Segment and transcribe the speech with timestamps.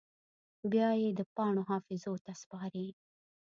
[0.71, 2.87] بیا یې د پاڼو حافظو ته سپاري